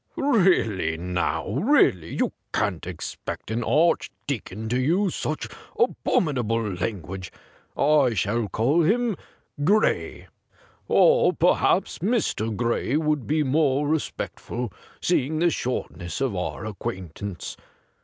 [0.15, 7.31] 'Really, now, really, you can't expect an Archdeacon to use such abominable language.
[7.77, 9.15] I shall call him
[9.63, 10.27] Gray—
[10.87, 12.55] or perhaps Mr.
[12.57, 17.55] Gray would be more respectful, seeing the shortness of our acquaintance.